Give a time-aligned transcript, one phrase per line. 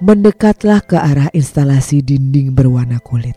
[0.00, 3.36] Mendekatlah ke arah instalasi dinding berwarna kulit.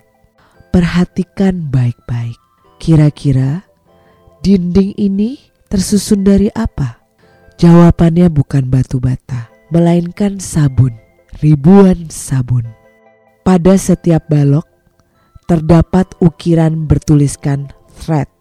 [0.71, 2.39] Perhatikan baik-baik.
[2.79, 3.67] Kira-kira
[4.39, 7.03] dinding ini tersusun dari apa?
[7.59, 10.95] Jawabannya bukan batu bata, melainkan sabun.
[11.43, 12.63] Ribuan sabun.
[13.43, 14.63] Pada setiap balok
[15.51, 18.31] terdapat ukiran bertuliskan thread.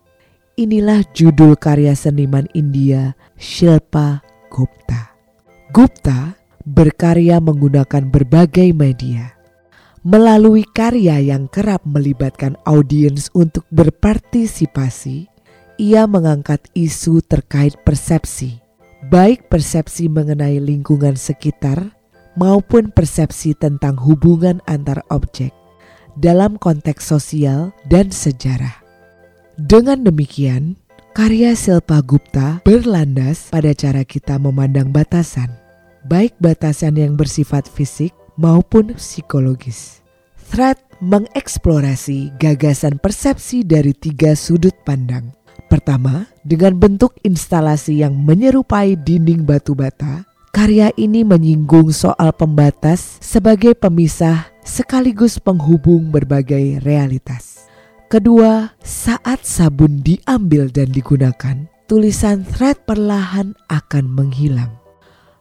[0.55, 5.11] Inilah judul karya seniman India Shilpa Gupta.
[5.75, 9.35] Gupta berkarya menggunakan berbagai media.
[10.03, 15.31] Melalui karya yang kerap melibatkan audiens untuk berpartisipasi,
[15.79, 18.59] ia mengangkat isu terkait persepsi,
[19.07, 21.95] baik persepsi mengenai lingkungan sekitar
[22.35, 25.55] maupun persepsi tentang hubungan antar objek
[26.19, 28.83] dalam konteks sosial dan sejarah.
[29.55, 30.75] Dengan demikian,
[31.15, 35.62] karya Silpa Gupta berlandas pada cara kita memandang batasan
[36.07, 40.03] baik batasan yang bersifat fisik maupun psikologis.
[40.53, 45.33] Thread mengeksplorasi gagasan persepsi dari tiga sudut pandang.
[45.73, 53.73] Pertama, dengan bentuk instalasi yang menyerupai dinding batu bata, karya ini menyinggung soal pembatas sebagai
[53.73, 57.65] pemisah sekaligus penghubung berbagai realitas.
[58.13, 64.82] Kedua, saat sabun diambil dan digunakan, tulisan thread perlahan akan menghilang.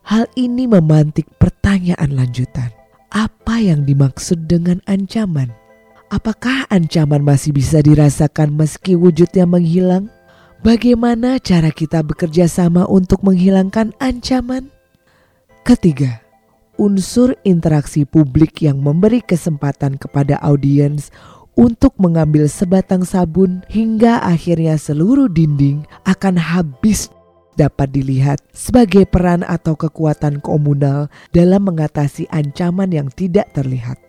[0.02, 2.74] Hal ini memantik pertanyaan lanjutan.
[3.14, 5.54] Apa yang dimaksud dengan ancaman?
[6.12, 10.10] Apakah ancaman masih bisa dirasakan meski wujudnya menghilang?
[10.62, 14.70] Bagaimana cara kita bekerja sama untuk menghilangkan ancaman?
[15.62, 16.22] Ketiga,
[16.82, 21.14] unsur interaksi publik yang memberi kesempatan kepada audiens
[21.54, 27.14] untuk mengambil sebatang sabun hingga akhirnya seluruh dinding akan habis
[27.62, 34.02] dapat dilihat sebagai peran atau kekuatan komunal dalam mengatasi ancaman yang tidak terlihat.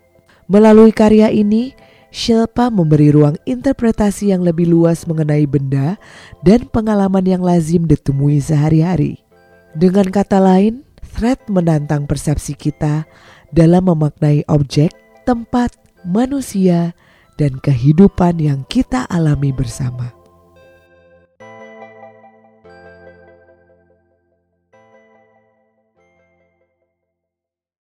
[0.48, 1.77] Melalui karya ini,
[2.12, 5.97] Shilpa memberi ruang interpretasi yang lebih luas mengenai benda
[6.44, 9.25] dan pengalaman yang lazim ditemui sehari-hari.
[9.72, 13.09] Dengan kata lain, thread menantang persepsi kita
[13.48, 14.93] dalam memaknai objek,
[15.25, 15.72] tempat,
[16.04, 16.93] manusia,
[17.41, 20.22] dan kehidupan yang kita alami bersama.